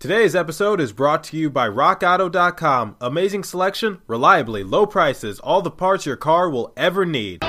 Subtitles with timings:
[0.00, 2.96] Today's episode is brought to you by RockAuto.com.
[3.02, 7.44] Amazing selection, reliably low prices, all the parts your car will ever need.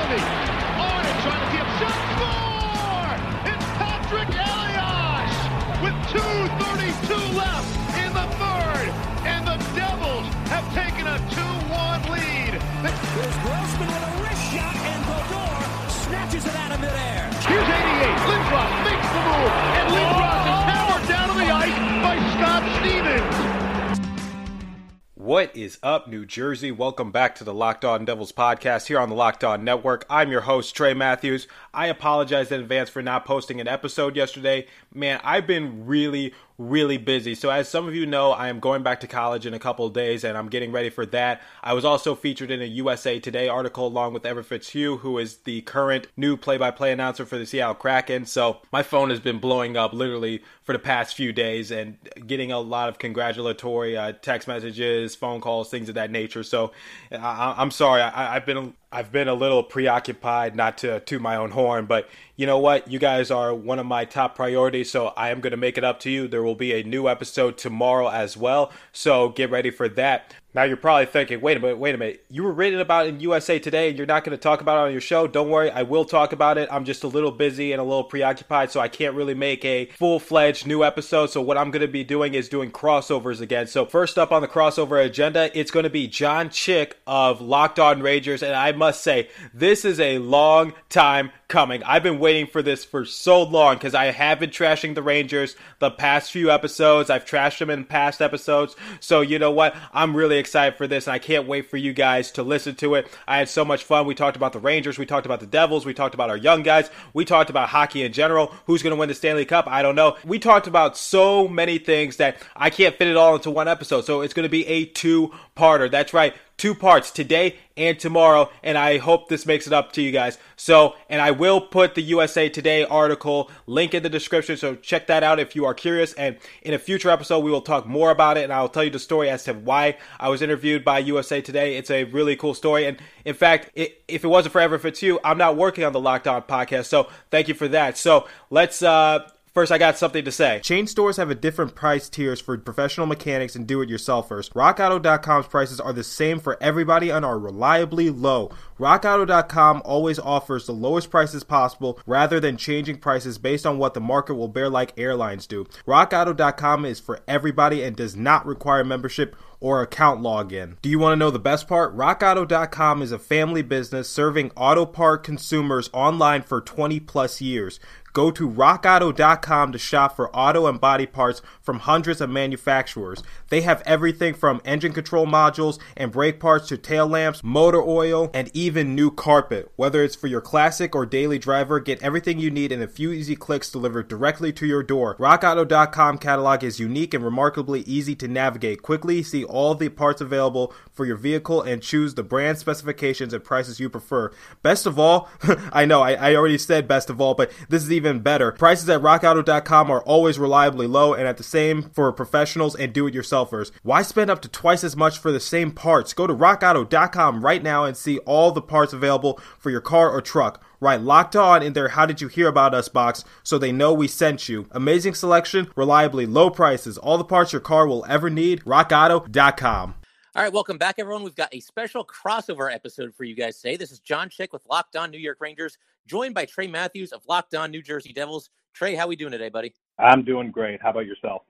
[25.31, 26.73] What is up, New Jersey?
[26.73, 30.05] Welcome back to the Locked On Devils podcast here on the Locked On Network.
[30.09, 31.47] I'm your host, Trey Matthews.
[31.73, 34.67] I apologize in advance for not posting an episode yesterday.
[34.93, 37.33] Man, I've been really, really busy.
[37.33, 39.89] So, as some of you know, I am going back to college in a couple
[39.89, 41.41] days and I'm getting ready for that.
[41.63, 45.37] I was also featured in a USA Today article along with Evan Fitzhugh, who is
[45.37, 48.25] the current new play by play announcer for the Seattle Kraken.
[48.25, 51.97] So, my phone has been blowing up literally for the past few days and
[52.27, 56.43] getting a lot of congratulatory uh, text messages, phone calls, things of that nature.
[56.43, 56.71] So,
[57.11, 58.01] I- am sorry.
[58.01, 62.09] I- I've been I've been a little preoccupied, not to to my own horn, but
[62.35, 62.91] you know what?
[62.91, 65.83] You guys are one of my top priorities, so I am going to make it
[65.83, 66.27] up to you.
[66.27, 70.33] There will be a new episode tomorrow as well, so get ready for that.
[70.53, 72.25] Now you're probably thinking, wait a minute, wait a minute.
[72.29, 74.87] You were written about in USA Today and you're not going to talk about it
[74.87, 75.25] on your show.
[75.25, 76.67] Don't worry, I will talk about it.
[76.69, 79.85] I'm just a little busy and a little preoccupied, so I can't really make a
[79.97, 81.27] full-fledged new episode.
[81.27, 83.67] So what I'm going to be doing is doing crossovers again.
[83.67, 87.79] So first up on the crossover agenda, it's going to be John Chick of Locked
[87.79, 91.83] On Rangers, and I must say, this is a long time coming.
[91.83, 95.57] I've been waiting for this for so long because I have been trashing the Rangers
[95.79, 97.09] the past few episodes.
[97.09, 98.75] I've trashed them in past episodes.
[99.01, 99.75] So, you know what?
[99.91, 102.95] I'm really excited for this and I can't wait for you guys to listen to
[102.95, 103.07] it.
[103.27, 104.07] I had so much fun.
[104.07, 106.63] We talked about the Rangers, we talked about the Devils, we talked about our young
[106.63, 108.55] guys, we talked about hockey in general.
[108.65, 109.67] Who's going to win the Stanley Cup?
[109.67, 110.17] I don't know.
[110.23, 114.05] We talked about so many things that I can't fit it all into one episode.
[114.05, 115.91] So, it's going to be a two parter.
[115.91, 120.01] That's right two parts today and tomorrow, and I hope this makes it up to
[120.01, 120.37] you guys.
[120.55, 125.07] So, and I will put the USA Today article link in the description, so check
[125.07, 126.13] that out if you are curious.
[126.13, 128.89] And in a future episode, we will talk more about it, and I'll tell you
[128.89, 131.77] the story as to why I was interviewed by USA Today.
[131.77, 135.19] It's a really cool story, and in fact, it, if it wasn't for Evan Fitzhugh,
[135.23, 136.85] I'm not working on the Locked On podcast.
[136.85, 137.97] So, thank you for that.
[137.97, 138.81] So, let's.
[138.81, 140.61] uh First, I got something to say.
[140.63, 144.49] Chain stores have a different price tiers for professional mechanics and do-it-yourselfers.
[144.53, 148.49] RockAuto.com's prices are the same for everybody and are reliably low.
[148.79, 153.99] RockAuto.com always offers the lowest prices possible rather than changing prices based on what the
[153.99, 155.65] market will bear like airlines do.
[155.85, 160.75] RockAuto.com is for everybody and does not require membership or account login.
[160.81, 161.95] Do you want to know the best part?
[161.95, 167.79] RockAuto.com is a family business serving auto part consumers online for 20 plus years.
[168.13, 173.23] Go to rockauto.com to shop for auto and body parts from hundreds of manufacturers.
[173.49, 178.29] They have everything from engine control modules and brake parts to tail lamps, motor oil,
[178.33, 179.71] and even new carpet.
[179.75, 183.11] Whether it's for your classic or daily driver, get everything you need in a few
[183.11, 185.15] easy clicks delivered directly to your door.
[185.17, 188.81] RockAuto.com catalog is unique and remarkably easy to navigate.
[188.81, 193.43] Quickly see all the parts available for your vehicle and choose the brand specifications and
[193.43, 194.31] prices you prefer.
[194.61, 195.29] Best of all,
[195.71, 198.51] I know I, I already said best of all, but this is even better.
[198.51, 203.71] Prices at rockauto.com are always reliably low and at the same for professionals and do-it-yourselfers.
[203.83, 206.13] Why spend up to twice as much for the same parts?
[206.13, 210.21] Go to rockauto.com right now and see all the parts available for your car or
[210.21, 210.63] truck.
[210.79, 213.93] Right, locked on in their How Did You Hear About Us box so they know
[213.93, 214.67] we sent you.
[214.71, 218.61] Amazing selection, reliably low prices, all the parts your car will ever need.
[218.65, 219.95] RockAuto.com.
[220.33, 221.23] All right, welcome back, everyone.
[221.23, 223.75] We've got a special crossover episode for you guys today.
[223.75, 225.77] This is John Chick with Locked On New York Rangers,
[226.07, 228.49] joined by Trey Matthews of Locked On New Jersey Devils.
[228.73, 229.73] Trey, how are we doing today, buddy?
[229.99, 230.81] I'm doing great.
[230.81, 231.41] How about yourself?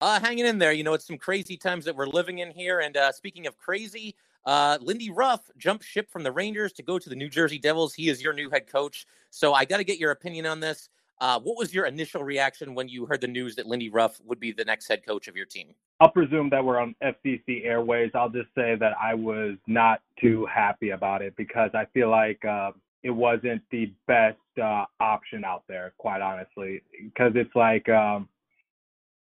[0.00, 0.72] Uh, hanging in there.
[0.72, 2.80] You know, it's some crazy times that we're living in here.
[2.80, 6.98] And uh, speaking of crazy, uh, Lindy Ruff jumped ship from the Rangers to go
[6.98, 7.94] to the New Jersey Devils.
[7.94, 9.06] He is your new head coach.
[9.30, 10.88] So I got to get your opinion on this.
[11.20, 14.40] Uh, what was your initial reaction when you heard the news that Lindy Ruff would
[14.40, 15.76] be the next head coach of your team?
[15.98, 18.10] I'll presume that we're on FCC Airways.
[18.14, 22.44] I'll just say that I was not too happy about it because I feel like
[22.44, 22.72] uh,
[23.02, 26.82] it wasn't the best uh, option out there, quite honestly.
[27.02, 28.28] Because it's like, um,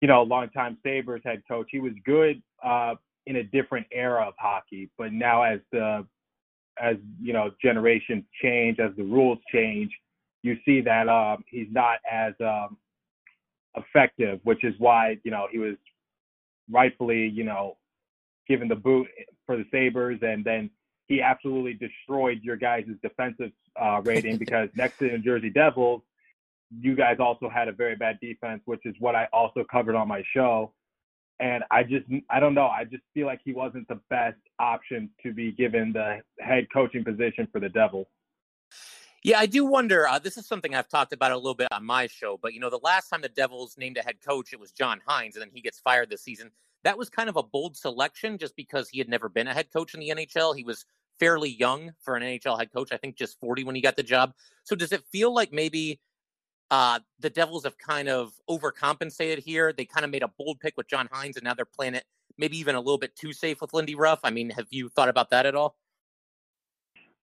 [0.01, 1.67] you know, longtime Sabres head coach.
[1.71, 2.95] He was good uh,
[3.27, 6.05] in a different era of hockey, but now as the
[6.79, 9.91] as you know generations change, as the rules change,
[10.43, 12.77] you see that um, he's not as um,
[13.75, 15.75] effective, which is why you know he was
[16.69, 17.77] rightfully you know
[18.47, 19.07] given the boot
[19.45, 20.69] for the Sabres, and then
[21.07, 26.01] he absolutely destroyed your guys' defensive uh, rating because next to the New Jersey Devils,
[26.79, 30.07] you guys also had a very bad defense, which is what I also covered on
[30.07, 30.73] my show.
[31.39, 32.67] and I just I don't know.
[32.67, 37.03] I just feel like he wasn't the best option to be given the head coaching
[37.03, 38.07] position for the Devils.
[39.23, 40.07] Yeah, I do wonder.
[40.07, 42.59] Uh, this is something I've talked about a little bit on my show, but you
[42.59, 45.41] know, the last time the Devils named a head coach, it was John Hynes, and
[45.41, 46.51] then he gets fired this season.
[46.83, 49.71] That was kind of a bold selection just because he had never been a head
[49.73, 50.55] coach in the NHL.
[50.55, 50.85] He was
[51.19, 54.03] fairly young for an NHL head coach, I think just 40 when he got the
[54.03, 54.33] job.
[54.63, 55.99] So does it feel like maybe
[56.69, 59.73] uh, the Devils have kind of overcompensated here?
[59.73, 62.05] They kind of made a bold pick with John Hynes, and now they're playing it
[62.37, 64.19] maybe even a little bit too safe with Lindy Ruff.
[64.23, 65.75] I mean, have you thought about that at all?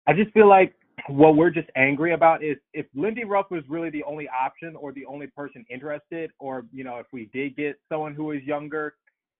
[0.07, 0.73] I just feel like
[1.07, 4.91] what we're just angry about is if Lindy Ruff was really the only option or
[4.91, 8.95] the only person interested, or you know, if we did get someone who was younger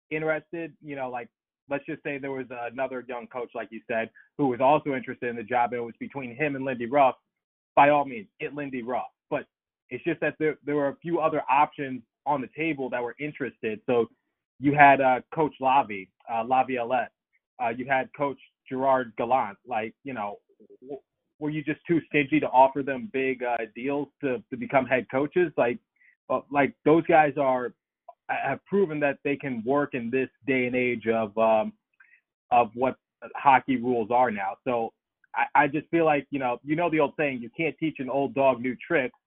[0.10, 1.30] interested, you know, like
[1.70, 5.30] let's just say there was another young coach, like you said, who was also interested
[5.30, 7.16] in the job, and it was between him and Lindy Ruff.
[7.76, 9.08] By all means, get Lindy Ruff.
[9.30, 9.46] But
[9.90, 13.16] it's just that there there were a few other options on the table that were
[13.20, 13.80] interested.
[13.86, 14.10] So
[14.60, 17.12] you had uh, Coach Lavi, uh, Laviolette.
[17.62, 18.38] Uh, you had Coach
[18.68, 19.58] Gerard Gallant.
[19.68, 20.38] Like, you know,
[21.42, 25.08] were you just too stingy to offer them big uh, deals to, to become head
[25.10, 25.52] coaches?
[25.58, 25.80] Like,
[26.30, 27.74] uh, like those guys are
[28.30, 31.74] have proven that they can work in this day and age of um,
[32.52, 32.96] of what
[33.36, 34.54] hockey rules are now.
[34.64, 34.94] So
[35.36, 37.98] I, I just feel like you know you know the old saying you can't teach
[38.00, 39.18] an old dog new tricks.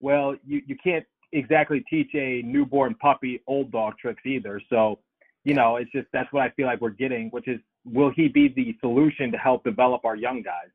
[0.00, 4.60] Well, you you can't exactly teach a newborn puppy old dog tricks either.
[4.68, 4.98] So
[5.44, 8.26] you know it's just that's what I feel like we're getting, which is will he
[8.28, 10.68] be the solution to help develop our young guys?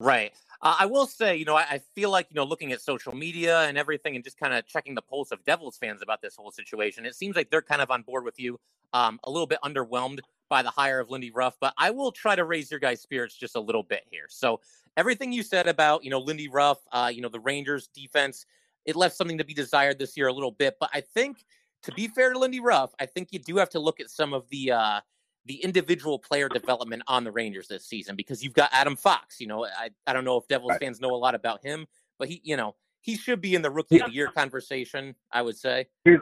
[0.00, 0.32] Right.
[0.62, 3.14] Uh, I will say, you know, I, I, feel like, you know, looking at social
[3.14, 6.36] media and everything and just kind of checking the pulse of Devils fans about this
[6.36, 8.58] whole situation, it seems like they're kind of on board with you,
[8.92, 12.34] um, a little bit underwhelmed by the hire of Lindy Ruff, but I will try
[12.34, 14.26] to raise your guys' spirits just a little bit here.
[14.28, 14.60] So,
[14.96, 18.46] everything you said about, you know, Lindy Ruff, uh, you know, the Rangers defense,
[18.84, 20.76] it left something to be desired this year a little bit.
[20.80, 21.44] But I think,
[21.82, 24.32] to be fair to Lindy Ruff, I think you do have to look at some
[24.32, 25.00] of the, uh,
[25.48, 29.40] the individual player development on the Rangers this season because you've got Adam Fox.
[29.40, 30.80] You know, I, I don't know if Devils right.
[30.80, 31.86] fans know a lot about him,
[32.18, 34.04] but he, you know, he should be in the rookie yeah.
[34.04, 35.86] of the year conversation, I would say.
[36.04, 36.20] Here's,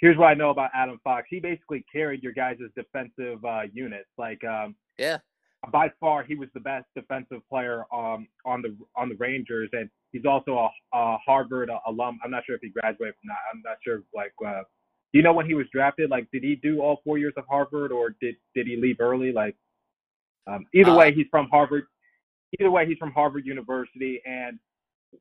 [0.00, 1.26] here's what I know about Adam Fox.
[1.28, 4.08] He basically carried your guys' defensive uh, units.
[4.16, 5.18] Like, um, yeah,
[5.70, 9.90] by far he was the best defensive player um, on the on the Rangers, and
[10.12, 12.18] he's also a, a Harvard alum.
[12.24, 13.38] I'm not sure if he graduated from that.
[13.52, 14.62] I'm not sure like uh,
[15.12, 16.10] do you know when he was drafted?
[16.10, 19.32] Like, did he do all four years of Harvard, or did did he leave early?
[19.32, 19.56] Like,
[20.46, 21.84] um, either uh, way, he's from Harvard.
[22.60, 24.20] Either way, he's from Harvard University.
[24.26, 24.58] And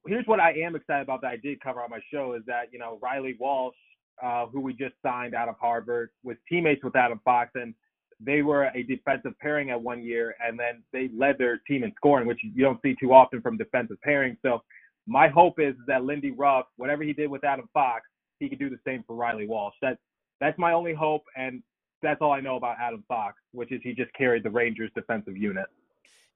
[0.06, 2.72] here's what I am excited about that I did cover on my show is that
[2.72, 3.76] you know Reilly Walsh,
[4.22, 7.74] uh, who we just signed out of Harvard, was teammates with Adam Fox, and
[8.20, 11.94] they were a defensive pairing at one year, and then they led their team in
[11.96, 14.38] scoring, which you don't see too often from defensive pairings.
[14.42, 14.64] So
[15.06, 18.04] my hope is that Lindy Ruff, whatever he did with Adam Fox,
[18.40, 19.76] he could do the same for Reilly Walsh.
[19.82, 19.98] That
[20.40, 21.64] that's my only hope, and
[22.02, 25.36] that's all I know about Adam Fox, which is he just carried the Rangers defensive
[25.36, 25.66] unit.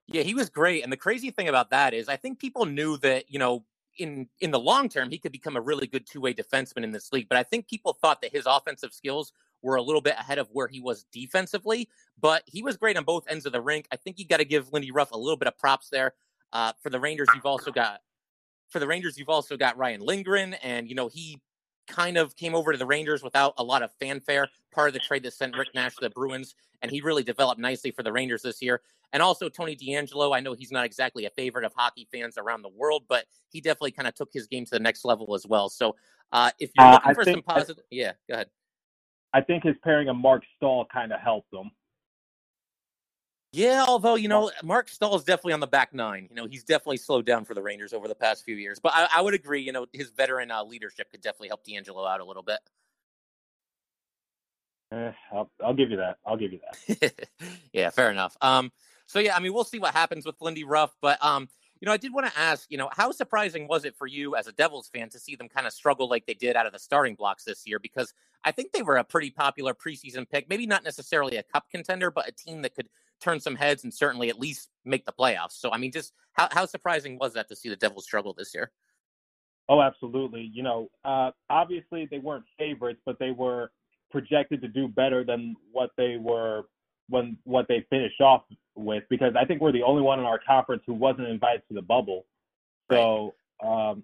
[0.07, 0.83] Yeah, he was great.
[0.83, 3.63] And the crazy thing about that is I think people knew that, you know,
[3.97, 7.11] in in the long term he could become a really good two-way defenseman in this
[7.11, 10.39] league, but I think people thought that his offensive skills were a little bit ahead
[10.39, 11.87] of where he was defensively,
[12.19, 13.87] but he was great on both ends of the rink.
[13.91, 16.13] I think you got to give Lindy Ruff a little bit of props there.
[16.53, 17.99] Uh, for the Rangers, you've also got
[18.69, 21.39] for the Rangers, you've also got Ryan Lindgren, and you know he
[21.91, 24.99] kind of came over to the Rangers without a lot of fanfare, part of the
[24.99, 28.11] trade that sent Rick Nash to the Bruins, and he really developed nicely for the
[28.11, 28.81] Rangers this year.
[29.13, 32.61] And also Tony DeAngelo, I know he's not exactly a favorite of hockey fans around
[32.61, 35.45] the world, but he definitely kind of took his game to the next level as
[35.45, 35.69] well.
[35.69, 35.95] So
[36.31, 38.47] uh, if you're uh, looking uh, for think, some positive, yeah, go ahead.
[39.33, 41.71] I think his pairing of Mark Staal kind of helped him.
[43.53, 46.27] Yeah, although you know Mark Staal is definitely on the back nine.
[46.29, 48.79] You know he's definitely slowed down for the Rangers over the past few years.
[48.79, 49.61] But I, I would agree.
[49.61, 52.59] You know his veteran uh, leadership could definitely help DeAngelo out a little bit.
[54.93, 56.17] Eh, I'll, I'll give you that.
[56.25, 57.27] I'll give you that.
[57.73, 58.37] yeah, fair enough.
[58.41, 58.71] Um,
[59.05, 61.49] so yeah, I mean we'll see what happens with Lindy Ruff, but um,
[61.81, 64.37] you know I did want to ask, you know, how surprising was it for you
[64.37, 66.71] as a Devils fan to see them kind of struggle like they did out of
[66.71, 67.79] the starting blocks this year?
[67.79, 68.13] Because
[68.45, 72.11] I think they were a pretty popular preseason pick, maybe not necessarily a cup contender,
[72.11, 72.87] but a team that could
[73.21, 75.53] turn some heads and certainly at least make the playoffs.
[75.53, 78.53] So, I mean, just how, how surprising was that to see the Devils struggle this
[78.53, 78.71] year?
[79.69, 80.49] Oh, absolutely.
[80.53, 83.71] You know, uh, obviously they weren't favorites, but they were
[84.09, 86.63] projected to do better than what they were
[87.07, 88.43] when what they finished off
[88.75, 89.03] with.
[89.09, 91.81] Because I think we're the only one in our conference who wasn't invited to the
[91.81, 92.25] bubble.
[92.91, 94.03] So, um,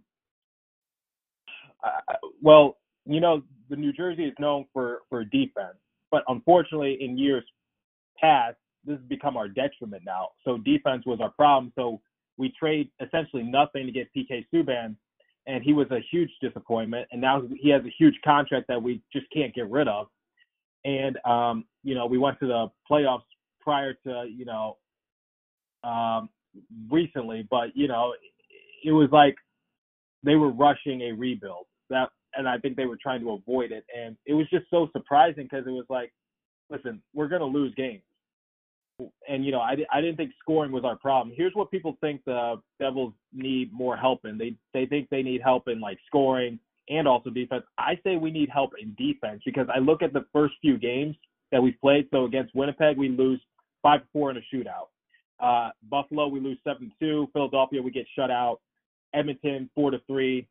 [1.83, 5.77] I, well, you know, the New Jersey is known for for defense,
[6.11, 7.43] but unfortunately, in years
[8.19, 10.29] past, this has become our detriment now.
[10.45, 11.73] So defense was our problem.
[11.75, 12.01] So
[12.37, 14.95] we trade essentially nothing to get PK Subban,
[15.47, 17.07] and he was a huge disappointment.
[17.11, 20.07] And now he has a huge contract that we just can't get rid of.
[20.85, 23.23] and um, you know we went to the playoffs
[23.61, 24.77] prior to you know
[25.83, 26.29] um,
[26.91, 28.13] recently, but you know
[28.85, 29.35] it was like
[30.23, 33.85] they were rushing a rebuild that, and I think they were trying to avoid it,
[33.97, 36.13] and it was just so surprising because it was like,
[36.71, 38.03] listen, we're gonna lose games.
[39.27, 41.35] And you know, I, I didn't think scoring was our problem.
[41.35, 44.37] Here's what people think the Devils need more help in.
[44.37, 47.63] They they think they need help in like scoring, and also defense.
[47.77, 51.15] I say we need help in defense because I look at the first few games
[51.51, 52.07] that we've played.
[52.11, 53.39] So against Winnipeg, we lose
[53.83, 54.87] five four in a shootout.
[55.39, 57.27] Uh, Buffalo, we lose seven two.
[57.33, 58.59] Philadelphia, we get shut out.
[59.13, 60.47] Edmonton, four to three.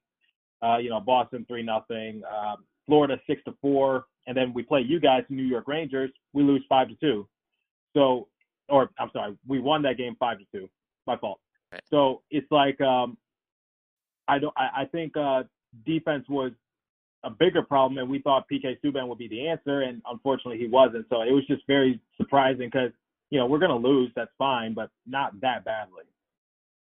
[0.62, 2.22] Uh, you know, Boston, three nothing.
[2.30, 4.04] Uh, Florida, six to four.
[4.26, 6.10] And then we play you guys, New York Rangers.
[6.32, 7.28] We lose five to two.
[7.94, 8.28] So,
[8.68, 10.68] or I'm sorry, we won that game five to two.
[11.06, 11.40] My fault.
[11.90, 13.16] So it's like um,
[14.28, 14.54] I don't.
[14.56, 15.44] I, I think uh,
[15.84, 16.52] defense was
[17.24, 20.68] a bigger problem, and we thought PK Subban would be the answer, and unfortunately he
[20.68, 21.06] wasn't.
[21.10, 22.90] So it was just very surprising because
[23.30, 26.04] you know we're going to lose, that's fine, but not that badly.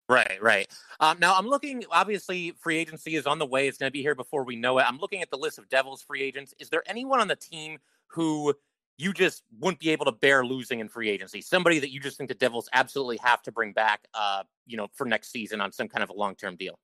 [0.10, 0.68] Right, right.
[1.02, 1.84] Um, now I'm looking.
[1.92, 3.68] Obviously, free agency is on the way.
[3.68, 4.86] It's going to be here before we know it.
[4.88, 6.54] I'm looking at the list of Devils free agents.
[6.60, 8.54] Is there anyone on the team who
[8.98, 11.42] you just wouldn't be able to bear losing in free agency?
[11.42, 14.88] Somebody that you just think the Devils absolutely have to bring back, uh, you know,
[14.94, 16.80] for next season on some kind of a long term deal?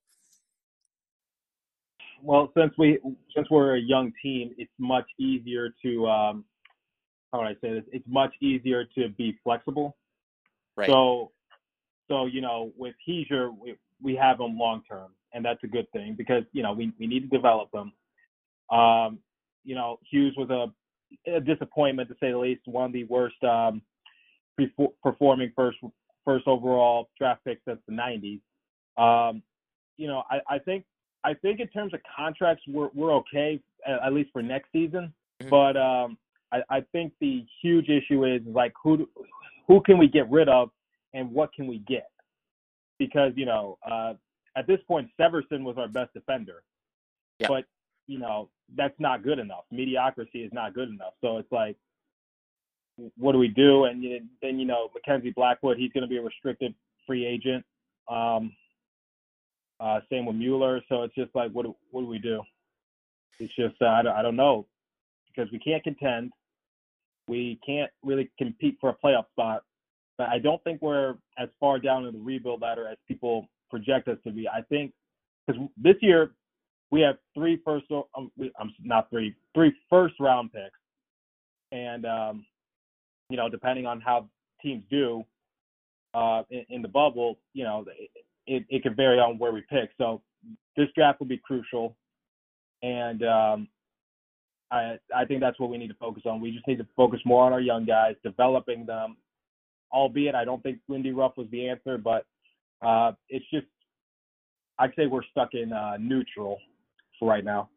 [2.23, 2.99] well, since we
[3.35, 6.45] since we're a young team, it's much easier to um,
[7.31, 7.83] how would I say this?
[7.91, 9.97] It's much easier to be flexible.
[10.77, 10.89] Right.
[10.89, 11.31] So,
[12.07, 15.91] so you know, with Hischier, we we have him long term, and that's a good
[15.91, 17.91] thing because you know we we need to develop them.
[18.71, 19.19] Um,
[19.65, 20.71] you know, Hughes was a,
[21.27, 22.61] a disappointment to say the least.
[22.65, 23.81] One of the worst um,
[25.03, 25.77] performing first
[26.25, 28.41] first overall draft pick since the '90s.
[28.97, 29.41] Um,
[29.97, 30.85] you know, I, I think
[31.23, 35.13] I think in terms of contracts, we're we're okay at, least for next season.
[35.41, 35.49] Mm-hmm.
[35.49, 36.17] But um,
[36.51, 39.09] I, I think the huge issue is like who
[39.67, 40.69] who can we get rid of
[41.13, 42.09] and what can we get?
[42.99, 44.13] Because you know uh,
[44.55, 46.63] at this point, Severson was our best defender,
[47.39, 47.47] yeah.
[47.47, 47.65] but
[48.07, 49.63] you know that's not good enough.
[49.71, 51.13] Mediocrity is not good enough.
[51.21, 51.77] So it's like,
[53.17, 53.85] what do we do?
[53.85, 54.03] And
[54.41, 56.73] then you know Mackenzie Blackwood, he's going to be a restricted
[57.05, 57.65] free agent.
[58.09, 58.53] Um,
[59.79, 60.81] uh, same with Mueller.
[60.89, 62.41] So it's just like, what do, what do we do?
[63.39, 64.67] It's just uh, I, don't, I don't know
[65.27, 66.31] because we can't contend.
[67.27, 69.63] We can't really compete for a playoff spot.
[70.17, 74.07] But I don't think we're as far down in the rebuild ladder as people project
[74.07, 74.47] us to be.
[74.47, 74.93] I think
[75.47, 76.31] because this year
[76.93, 80.77] we have three first, um, I'm not three, three first round picks,
[81.71, 82.45] and um,
[83.31, 84.29] you know depending on how
[84.61, 85.23] teams do
[86.13, 87.83] uh, in, in the bubble, you know
[88.45, 89.89] it, it can vary on where we pick.
[89.97, 90.21] So
[90.77, 91.95] this draft will be crucial,
[92.83, 93.67] and um,
[94.69, 96.41] I I think that's what we need to focus on.
[96.41, 99.17] We just need to focus more on our young guys, developing them.
[99.91, 102.27] Albeit, I don't think Lindy Ruff was the answer, but
[102.85, 103.65] uh, it's just
[104.77, 106.59] I'd say we're stuck in uh, neutral
[107.19, 107.69] for right now.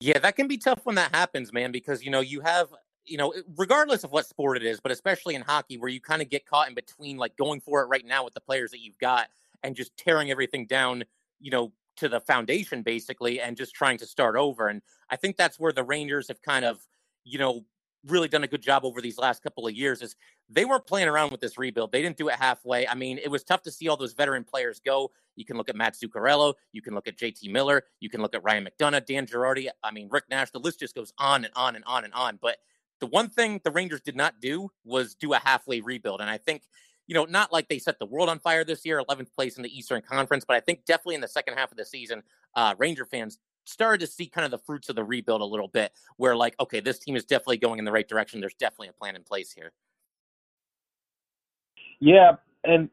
[0.00, 2.68] Yeah, that can be tough when that happens, man, because you know you have
[3.04, 6.22] you know, regardless of what sport it is, but especially in hockey, where you kind
[6.22, 8.80] of get caught in between, like going for it right now with the players that
[8.80, 9.28] you've got
[9.62, 11.04] and just tearing everything down,
[11.40, 14.68] you know, to the foundation basically, and just trying to start over.
[14.68, 16.78] And I think that's where the Rangers have kind of,
[17.24, 17.64] you know,
[18.06, 20.16] really done a good job over these last couple of years is
[20.48, 21.92] they weren't playing around with this rebuild.
[21.92, 22.86] They didn't do it halfway.
[22.86, 25.10] I mean, it was tough to see all those veteran players go.
[25.36, 28.34] You can look at Matt Zuccarello, you can look at JT Miller, you can look
[28.34, 29.68] at Ryan McDonagh, Dan Girardi.
[29.82, 32.38] I mean, Rick Nash, the list just goes on and on and on and on.
[32.40, 32.58] But
[33.00, 36.20] the one thing the Rangers did not do was do a halfway rebuild.
[36.20, 36.62] And I think,
[37.06, 39.62] you know, not like they set the world on fire this year, 11th place in
[39.62, 42.22] the Eastern Conference, but I think definitely in the second half of the season,
[42.54, 45.68] uh, Ranger fans started to see kind of the fruits of the rebuild a little
[45.68, 48.40] bit, where like, okay, this team is definitely going in the right direction.
[48.40, 49.72] There's definitely a plan in place here.
[52.00, 52.32] Yeah,
[52.64, 52.88] and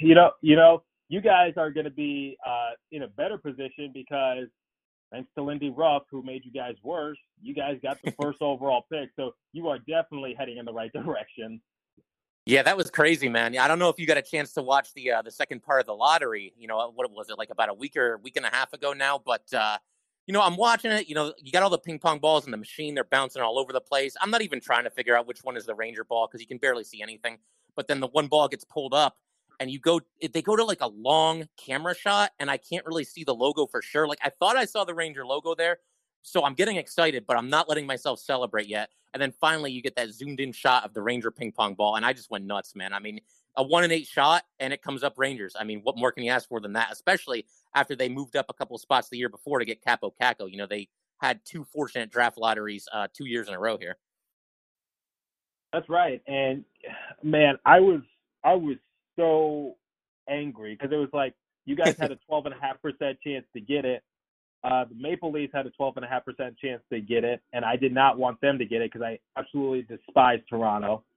[0.00, 3.90] you know, you know, you guys are going to be uh, in a better position
[3.92, 4.48] because
[5.10, 8.84] thanks to Lindy Ruff, who made you guys worse, you guys got the first overall
[8.92, 9.10] pick.
[9.16, 11.60] So you are definitely heading in the right direction.
[12.48, 13.58] Yeah, that was crazy, man.
[13.58, 15.80] I don't know if you got a chance to watch the uh, the second part
[15.80, 16.54] of the lottery.
[16.56, 18.94] You know, what was it like about a week or week and a half ago
[18.94, 19.20] now?
[19.22, 19.76] But uh,
[20.26, 21.10] you know, I'm watching it.
[21.10, 23.58] You know, you got all the ping pong balls in the machine; they're bouncing all
[23.58, 24.16] over the place.
[24.22, 26.46] I'm not even trying to figure out which one is the Ranger ball because you
[26.46, 27.36] can barely see anything.
[27.76, 29.18] But then the one ball gets pulled up,
[29.60, 30.00] and you go
[30.32, 33.66] they go to like a long camera shot and i can't really see the logo
[33.66, 35.78] for sure like i thought i saw the ranger logo there
[36.22, 39.82] so i'm getting excited but i'm not letting myself celebrate yet and then finally you
[39.82, 42.44] get that zoomed in shot of the ranger ping pong ball and i just went
[42.44, 43.20] nuts man i mean
[43.56, 46.22] a one and eight shot and it comes up rangers i mean what more can
[46.22, 47.44] you ask for than that especially
[47.74, 50.50] after they moved up a couple of spots the year before to get Kaapo Kakko.
[50.50, 53.96] you know they had two fortunate draft lotteries uh, two years in a row here.
[55.72, 56.64] That's right, and
[57.22, 58.00] man, I was
[58.42, 58.76] I was
[59.16, 59.76] so
[60.28, 61.34] angry because it was like
[61.66, 62.54] you guys had a 12.5%
[63.22, 64.02] chance to get it.
[64.64, 66.02] Uh, the Maple Leafs had a 12.5%
[66.58, 69.18] chance to get it, and I did not want them to get it because I
[69.38, 71.04] absolutely despise Toronto.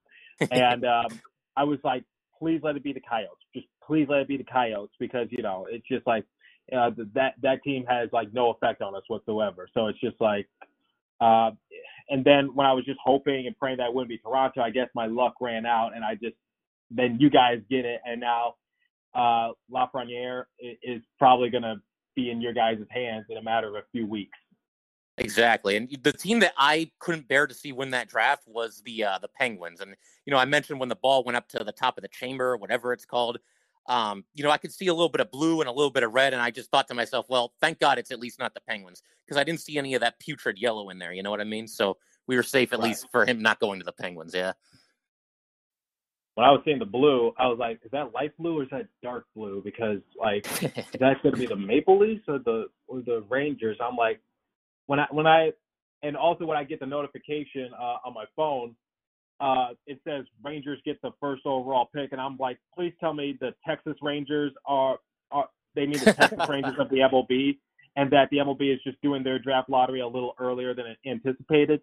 [0.50, 1.20] And um,
[1.56, 2.04] I was like,
[2.40, 3.38] please let it be the Coyotes.
[3.54, 6.26] Just please let it be the Coyotes because you know it's just like
[6.76, 9.68] uh, that that team has like no effect on us whatsoever.
[9.74, 10.48] So it's just like,
[11.20, 11.52] uh,
[12.10, 14.72] and then when I was just hoping and praying that it wouldn't be Toronto, I
[14.72, 16.36] guess my luck ran out, and I just
[16.90, 18.56] then you guys get it, and now
[19.14, 21.76] uh, Lafreniere is probably going to
[22.16, 24.38] be in your guys' hands in a matter of a few weeks.
[25.18, 29.04] Exactly, and the team that I couldn't bear to see win that draft was the
[29.04, 29.82] uh, the Penguins.
[29.82, 32.08] And you know, I mentioned when the ball went up to the top of the
[32.08, 33.38] chamber, whatever it's called.
[33.88, 36.04] Um, you know, I could see a little bit of blue and a little bit
[36.04, 38.54] of red, and I just thought to myself, well, thank God it's at least not
[38.54, 41.14] the Penguins because I didn't see any of that putrid yellow in there.
[41.14, 41.68] You know what I mean?
[41.68, 42.90] So we were safe at right.
[42.90, 44.34] least for him not going to the Penguins.
[44.34, 44.54] Yeah
[46.42, 48.70] when I was seeing the blue, I was like, is that light blue or is
[48.72, 49.62] that dark blue?
[49.64, 50.44] Because like
[51.00, 53.78] that's gonna be the Maple Leafs or the or the Rangers.
[53.80, 54.20] I'm like,
[54.88, 55.52] when I when I
[56.02, 58.76] and also when I get the notification uh, on my phone,
[59.40, 63.38] uh, it says Rangers get the first overall pick, and I'm like, please tell me
[63.40, 64.98] the Texas Rangers are
[65.30, 67.60] are they mean the Texas Rangers of the MLB,
[67.98, 71.82] and that the MLB is just doing their draft lottery a little earlier than anticipated.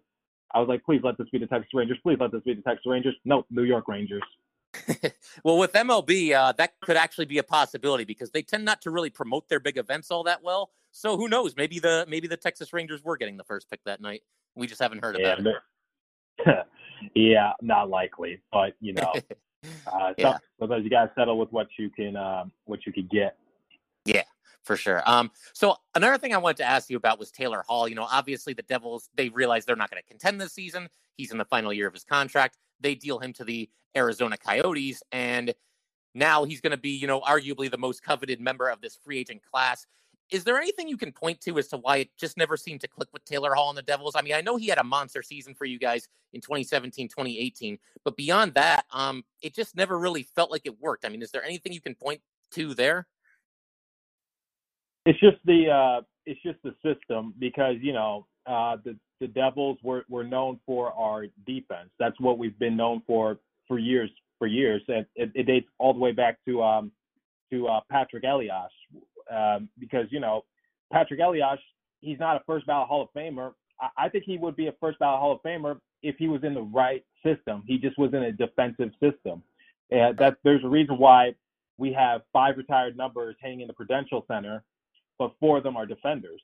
[0.53, 1.97] I was like, please let this be the Texas Rangers.
[2.03, 3.15] Please let this be the Texas Rangers.
[3.23, 4.23] No, New York Rangers.
[5.43, 8.91] well, with MLB, uh, that could actually be a possibility because they tend not to
[8.91, 10.71] really promote their big events all that well.
[10.91, 11.55] So who knows?
[11.55, 14.21] Maybe the maybe the Texas Rangers were getting the first pick that night.
[14.55, 15.53] We just haven't heard yeah, about
[16.47, 16.65] it.
[17.15, 19.13] yeah, not likely, but you know,
[19.87, 20.37] uh, yeah.
[20.59, 23.37] sometimes you gotta settle with what you can uh, what you can get.
[24.05, 24.23] Yeah,
[24.63, 25.03] for sure.
[25.05, 27.87] Um, so another thing I wanted to ask you about was Taylor Hall.
[27.87, 30.89] You know, obviously the Devils they realize they're not going to contend this season.
[31.17, 32.57] He's in the final year of his contract.
[32.79, 35.53] They deal him to the Arizona Coyotes, and
[36.13, 39.19] now he's going to be, you know, arguably the most coveted member of this free
[39.19, 39.85] agent class.
[40.31, 42.87] Is there anything you can point to as to why it just never seemed to
[42.87, 44.15] click with Taylor Hall and the Devils?
[44.15, 47.79] I mean, I know he had a monster season for you guys in 2017, 2018,
[48.03, 51.03] but beyond that, um, it just never really felt like it worked.
[51.03, 53.07] I mean, is there anything you can point to there?
[55.05, 59.77] It's just the uh, it's just the system because you know uh, the the Devils
[59.83, 61.89] were were known for our defense.
[61.99, 65.93] That's what we've been known for for years for years, and it, it dates all
[65.93, 66.91] the way back to um
[67.51, 68.71] to uh, Patrik Elias
[69.31, 70.45] um, because you know
[70.93, 71.59] Patrik Elias
[72.01, 73.53] he's not a first ballot Hall of Famer.
[73.79, 76.43] I, I think he would be a first ballot Hall of Famer if he was
[76.43, 77.63] in the right system.
[77.67, 79.43] He just was in a defensive system.
[79.91, 81.33] And that there's a reason why
[81.77, 84.63] we have five retired numbers hanging in the Prudential Center
[85.19, 86.41] but four of them are defenders.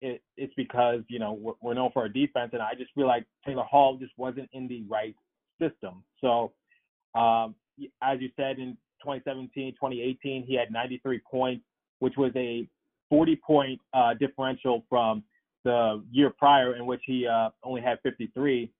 [0.00, 3.06] It, it's because you know we're, we're known for our defense, and I just feel
[3.06, 5.14] like Taylor Hall just wasn't in the right
[5.60, 6.02] system.
[6.20, 6.52] So,
[7.14, 7.54] um,
[8.02, 11.64] as you said in 2017, 2018, he had 93 points,
[12.00, 12.68] which was a
[13.08, 15.22] 40 point uh, differential from
[15.64, 18.70] the year prior, in which he uh, only had 53.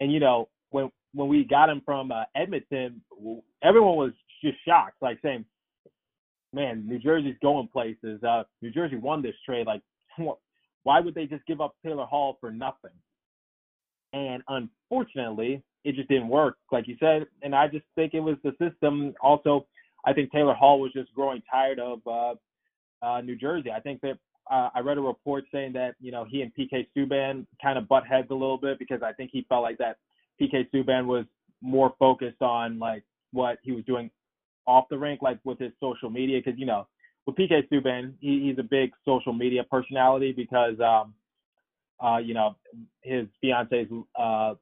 [0.00, 3.00] And you know when when we got him from uh, Edmonton,
[3.62, 4.12] everyone was
[4.42, 5.44] just shocked, like saying,
[6.52, 8.22] man, New Jersey's going places.
[8.22, 9.66] Uh, New Jersey won this trade.
[9.66, 9.82] Like,
[10.84, 12.90] why would they just give up Taylor Hall for nothing?
[14.12, 17.26] And unfortunately, it just didn't work, like you said.
[17.42, 19.14] And I just think it was the system.
[19.22, 19.66] Also,
[20.04, 22.34] I think Taylor Hall was just growing tired of uh,
[23.04, 23.70] uh, New Jersey.
[23.70, 24.18] I think that
[24.50, 27.88] uh, I read a report saying that you know he and PK Subban kind of
[27.88, 29.98] butt heads a little bit because I think he felt like that
[30.40, 31.24] PK Subban was
[31.60, 34.10] more focused on like what he was doing
[34.66, 36.86] off the rink, like with his social media, because you know
[37.26, 41.14] with PK Subban, he, he's a big social media personality because um,
[42.04, 42.56] uh, you know
[43.02, 43.86] his fiance's
[44.18, 44.54] uh,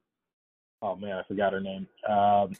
[0.81, 1.87] oh man, I forgot her name.
[2.09, 2.55] Um,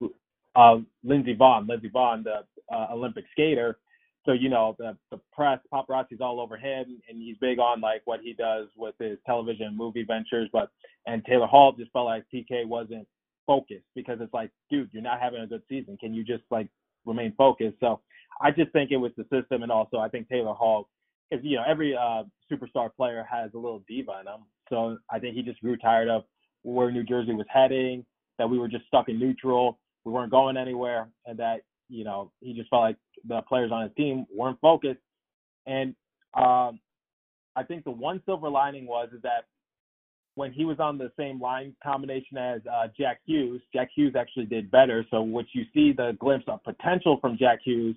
[0.56, 3.78] uh, Lindsey Vonn, Lindsey Vonn, the uh, Olympic skater.
[4.24, 8.02] So you know the the press, paparazzi's all over him, and he's big on like
[8.06, 10.48] what he does with his television and movie ventures.
[10.52, 10.70] But
[11.06, 13.06] and Taylor Hall just felt like PK wasn't
[13.46, 15.98] focused because it's like, dude, you're not having a good season.
[15.98, 16.68] Can you just like
[17.04, 17.76] remain focused?
[17.80, 18.00] So
[18.40, 20.88] I just think it was the system, and also I think Taylor Hall,
[21.30, 24.40] because you know every uh, superstar player has a little diva in them.
[24.68, 26.24] So I think he just grew tired of
[26.62, 28.04] where New Jersey was heading,
[28.38, 32.32] that we were just stuck in neutral, we weren't going anywhere, and that you know
[32.40, 35.00] he just felt like the players on his team weren't focused.
[35.66, 35.94] And
[36.34, 36.80] um,
[37.56, 39.44] I think the one silver lining was is that
[40.34, 44.46] when he was on the same line combination as uh, Jack Hughes, Jack Hughes actually
[44.46, 45.04] did better.
[45.10, 47.96] So, which you see the glimpse of potential from Jack Hughes,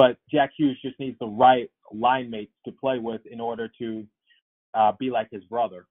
[0.00, 4.06] but Jack Hughes just needs the right line mates to play with in order to
[4.72, 5.86] uh, be like his brother.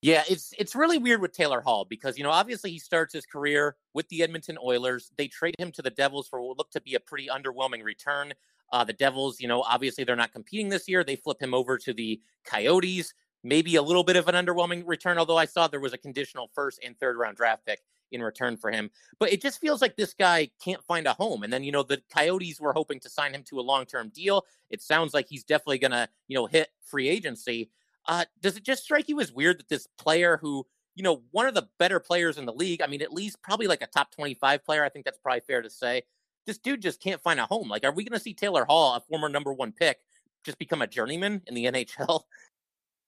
[0.00, 3.26] Yeah, it's it's really weird with Taylor Hall because you know obviously he starts his
[3.26, 5.12] career with the Edmonton Oilers.
[5.18, 8.32] They trade him to the Devils for what looked to be a pretty underwhelming return.
[8.72, 11.04] Uh, the Devils, you know, obviously they're not competing this year.
[11.04, 13.12] They flip him over to the Coyotes.
[13.44, 16.50] Maybe a little bit of an underwhelming return, although I saw there was a conditional
[16.54, 17.80] first and third round draft pick
[18.12, 18.90] in return for him.
[19.18, 21.42] But it just feels like this guy can't find a home.
[21.42, 24.10] And then, you know, the Coyotes were hoping to sign him to a long term
[24.10, 24.44] deal.
[24.70, 27.70] It sounds like he's definitely going to, you know, hit free agency.
[28.06, 31.46] Uh, does it just strike you as weird that this player who, you know, one
[31.46, 34.10] of the better players in the league, I mean, at least probably like a top
[34.10, 36.02] 25 player, I think that's probably fair to say,
[36.46, 37.68] this dude just can't find a home.
[37.68, 39.98] Like, are we going to see Taylor Hall, a former number one pick,
[40.44, 42.22] just become a journeyman in the NHL?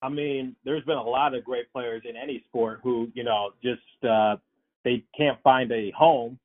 [0.02, 3.50] I mean, there's been a lot of great players in any sport who, you know,
[3.62, 4.36] just uh,
[4.84, 6.38] they can't find a home,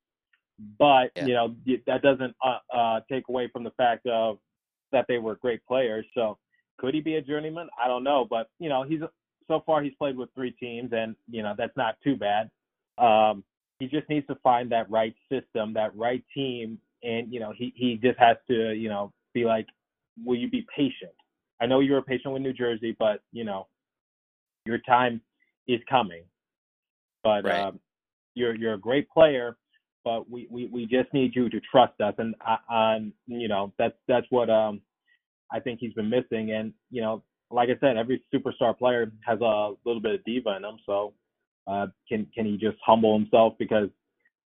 [0.78, 1.26] but yeah.
[1.26, 1.54] you know
[1.86, 4.38] that doesn't uh, uh, take away from the fact of
[4.92, 6.06] that they were great players.
[6.14, 6.38] So
[6.78, 7.68] could he be a journeyman?
[7.82, 9.00] I don't know, but you know he's
[9.48, 12.50] so far he's played with three teams, and you know that's not too bad.
[12.98, 13.44] Um,
[13.78, 17.72] he just needs to find that right system, that right team, and you know he
[17.76, 19.66] he just has to you know be like,
[20.24, 21.12] will you be patient?
[21.60, 23.66] I know you were patient with New Jersey, but you know
[24.64, 25.20] your time
[25.66, 26.22] is coming.
[27.24, 27.60] But right.
[27.60, 27.80] um,
[28.38, 29.56] you're you're a great player,
[30.04, 32.14] but we, we, we just need you to trust us.
[32.18, 32.34] And
[32.68, 34.80] on you know that's that's what um
[35.52, 36.52] I think he's been missing.
[36.52, 40.56] And you know, like I said, every superstar player has a little bit of diva
[40.56, 40.78] in them.
[40.86, 41.14] So
[41.66, 43.88] uh, can can he just humble himself because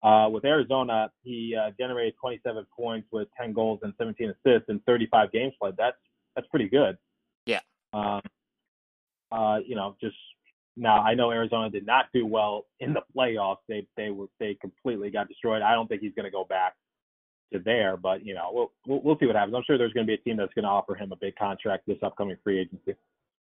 [0.03, 4.79] uh, with Arizona, he uh, generated 27 points with 10 goals and 17 assists in
[4.81, 5.75] 35 games played.
[5.77, 5.97] That's
[6.35, 6.97] that's pretty good.
[7.45, 7.61] Yeah.
[7.93, 8.21] Um,
[9.31, 10.15] uh, you know, just
[10.77, 13.57] now I know Arizona did not do well in the playoffs.
[13.67, 15.61] They they were they completely got destroyed.
[15.61, 16.75] I don't think he's going to go back
[17.51, 19.55] to there, but you know we'll, we'll we'll see what happens.
[19.55, 21.35] I'm sure there's going to be a team that's going to offer him a big
[21.35, 22.95] contract this upcoming free agency.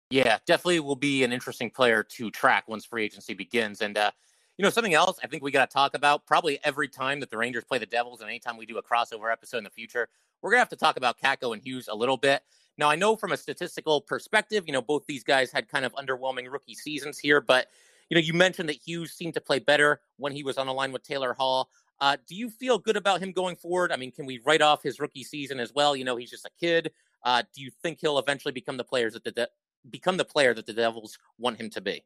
[0.10, 3.82] Yeah, definitely will be an interesting player to track once free agency begins.
[3.82, 4.12] And uh,
[4.58, 7.32] you know something else I think we got to talk about probably every time that
[7.32, 10.10] the Rangers play the Devils, and anytime we do a crossover episode in the future,
[10.42, 12.44] we're gonna have to talk about Kakko and Hughes a little bit.
[12.78, 15.94] Now, I know from a statistical perspective, you know, both these guys had kind of
[15.94, 17.68] underwhelming rookie seasons here, but,
[18.10, 20.74] you know, you mentioned that Hughes seemed to play better when he was on a
[20.74, 21.70] line with Taylor Hall.
[22.00, 23.92] Uh, do you feel good about him going forward?
[23.92, 25.96] I mean, can we write off his rookie season as well?
[25.96, 26.92] You know, he's just a kid.
[27.24, 29.48] Uh, do you think he'll eventually become the players that the De-
[29.90, 32.04] become the player that the Devils want him to be?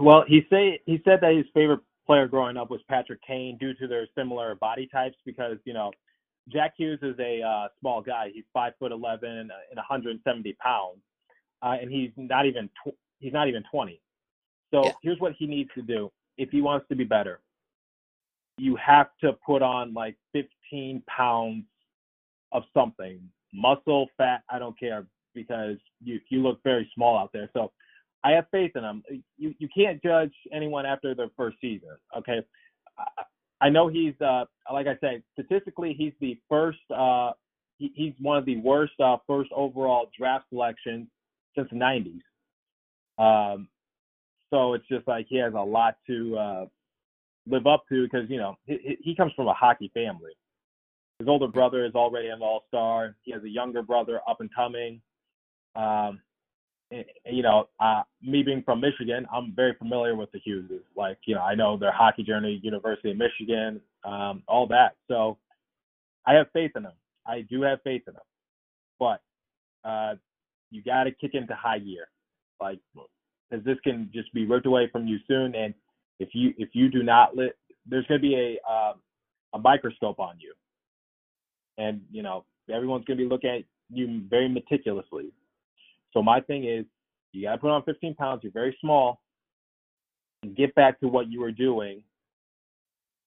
[0.00, 3.74] Well, he say he said that his favorite player growing up was Patrick Kane due
[3.74, 5.90] to their similar body types because you know
[6.52, 8.30] Jack Hughes is a uh, small guy.
[8.32, 10.98] He's five foot eleven and 170 pounds,
[11.62, 14.00] uh, and he's not even tw- he's not even 20.
[14.72, 14.92] So yeah.
[15.02, 17.40] here's what he needs to do if he wants to be better.
[18.58, 21.64] You have to put on like 15 pounds
[22.52, 23.20] of something,
[23.52, 27.50] muscle, fat, I don't care, because you you look very small out there.
[27.52, 27.72] So
[28.24, 29.02] I have faith in him.
[29.36, 31.96] You you can't judge anyone after their first season.
[32.16, 32.40] Okay,
[33.60, 36.78] I know he's uh, like I said, statistically he's the first.
[36.94, 37.32] Uh,
[37.78, 41.08] he, he's one of the worst uh, first overall draft selections
[41.56, 42.20] since the '90s.
[43.18, 43.68] Um,
[44.50, 46.66] so it's just like he has a lot to uh,
[47.46, 50.32] live up to because you know he, he comes from a hockey family.
[51.18, 53.16] His older brother is already an All Star.
[53.22, 55.00] He has a younger brother up and coming.
[55.74, 56.20] Um,
[56.90, 60.82] you know, uh, me being from Michigan, I'm very familiar with the Hugheses.
[60.96, 64.96] Like, you know, I know their hockey journey, University of Michigan, um, all that.
[65.06, 65.36] So
[66.26, 66.92] I have faith in them.
[67.26, 68.22] I do have faith in them.
[68.98, 69.20] But
[69.84, 70.14] uh,
[70.70, 72.08] you got to kick into high gear,
[72.60, 72.78] like,
[73.50, 75.54] because this can just be ripped away from you soon.
[75.54, 75.74] And
[76.18, 78.92] if you if you do not lit, there's going to be a uh,
[79.54, 80.52] a microscope on you,
[81.78, 85.32] and you know everyone's going to be looking at you very meticulously.
[86.12, 86.84] So my thing is,
[87.32, 88.40] you got to put on 15 pounds.
[88.42, 89.20] You're very small,
[90.42, 92.02] and get back to what you were doing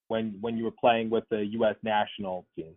[0.08, 1.76] when when you were playing with the U.S.
[1.84, 2.74] national team.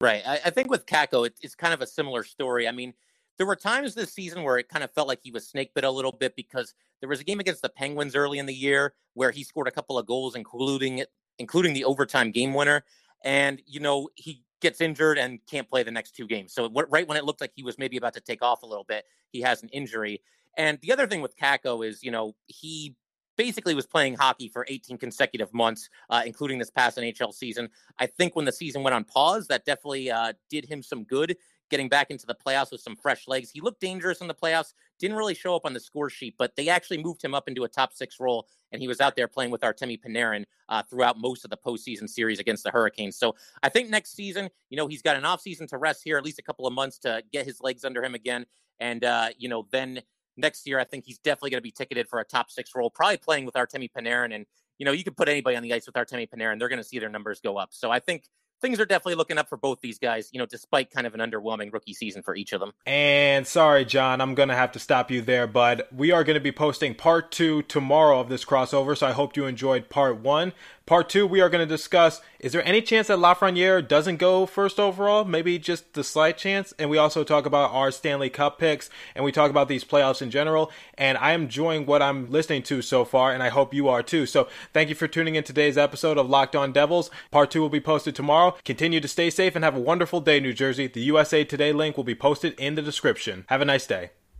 [0.00, 0.22] Right.
[0.26, 2.68] I, I think with Kakko, it, it's kind of a similar story.
[2.68, 2.92] I mean,
[3.38, 5.84] there were times this season where it kind of felt like he was snake bit
[5.84, 8.94] a little bit because there was a game against the Penguins early in the year
[9.14, 11.04] where he scored a couple of goals, including
[11.38, 12.84] including the overtime game winner.
[13.24, 16.52] And you know he gets injured and can't play the next two games.
[16.54, 18.84] So right when it looked like he was maybe about to take off a little
[18.84, 20.22] bit, he has an injury.
[20.56, 22.94] And the other thing with Kakko is, you know, he
[23.36, 27.68] basically was playing hockey for 18 consecutive months, uh, including this past NHL season.
[27.98, 31.36] I think when the season went on pause, that definitely uh, did him some good
[31.70, 33.50] getting back into the playoffs with some fresh legs.
[33.50, 36.54] He looked dangerous in the playoffs, didn't really show up on the score sheet, but
[36.56, 39.28] they actually moved him up into a top six role, and he was out there
[39.28, 43.16] playing with Artemi Panarin uh, throughout most of the postseason series against the Hurricanes.
[43.16, 46.24] So I think next season, you know, he's got an offseason to rest here, at
[46.24, 48.46] least a couple of months to get his legs under him again.
[48.80, 50.02] And, uh, you know, then
[50.36, 52.90] next year, I think he's definitely going to be ticketed for a top six role,
[52.90, 54.34] probably playing with Artemi Panarin.
[54.34, 54.46] And,
[54.78, 56.84] you know, you could put anybody on the ice with Artemi Panarin, they're going to
[56.84, 57.68] see their numbers go up.
[57.72, 58.24] So I think
[58.60, 61.20] things are definitely looking up for both these guys, you know, despite kind of an
[61.20, 62.72] underwhelming rookie season for each of them.
[62.86, 66.34] And sorry, John, I'm going to have to stop you there, but we are going
[66.34, 70.18] to be posting part two tomorrow of this crossover, so I hope you enjoyed part
[70.18, 70.52] one.
[70.86, 74.44] Part two, we are going to discuss is there any chance that Lafreniere doesn't go
[74.44, 75.24] first overall?
[75.24, 76.74] Maybe just the slight chance.
[76.78, 80.20] And we also talk about our Stanley Cup picks and we talk about these playoffs
[80.20, 80.70] in general.
[80.98, 84.02] And I am enjoying what I'm listening to so far, and I hope you are
[84.02, 84.26] too.
[84.26, 87.10] So thank you for tuning in today's episode of Locked On Devils.
[87.30, 88.54] Part two will be posted tomorrow.
[88.66, 90.86] Continue to stay safe and have a wonderful day, New Jersey.
[90.86, 93.46] The USA Today link will be posted in the description.
[93.48, 94.10] Have a nice day.